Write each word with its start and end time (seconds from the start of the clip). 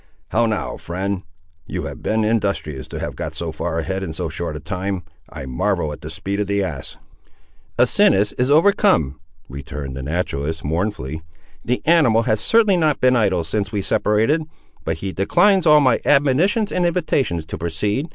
How 0.29 0.47
now, 0.47 0.77
friend; 0.77 1.21
you 1.67 1.83
have 1.83 2.01
been 2.01 2.23
industrious 2.23 2.87
to 2.87 2.97
have 2.97 3.15
got 3.15 3.35
so 3.35 3.51
far 3.51 3.77
ahead 3.77 4.01
in 4.01 4.13
so 4.13 4.29
short 4.29 4.55
a 4.55 4.59
time. 4.59 5.03
I 5.29 5.45
marvel 5.45 5.93
at 5.93 6.01
the 6.01 6.09
speed 6.09 6.39
of 6.39 6.47
the 6.47 6.63
ass!" 6.63 6.97
"Asinus 7.77 8.31
is 8.31 8.49
overcome," 8.49 9.19
returned 9.47 9.95
the 9.95 10.01
naturalist, 10.01 10.63
mournfully. 10.65 11.21
"The 11.63 11.83
animal 11.85 12.23
has 12.23 12.41
certainly 12.41 12.77
not 12.77 12.99
been 12.99 13.15
idle 13.15 13.43
since 13.43 13.71
we 13.71 13.83
separated, 13.83 14.41
but 14.83 14.97
he 14.97 15.11
declines 15.11 15.67
all 15.67 15.81
my 15.81 15.99
admonitions 16.03 16.71
and 16.71 16.83
invitations 16.83 17.45
to 17.45 17.57
proceed. 17.59 18.09